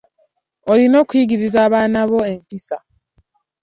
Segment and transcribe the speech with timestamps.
[0.71, 2.77] Olina okuyigiriza abaana bo empisa.